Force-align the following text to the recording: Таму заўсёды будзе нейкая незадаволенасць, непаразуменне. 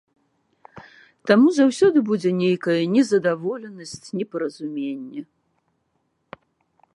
Таму 1.31 1.47
заўсёды 1.57 1.97
будзе 2.09 2.29
нейкая 2.43 2.79
незадаволенасць, 2.95 4.07
непаразуменне. 4.21 5.21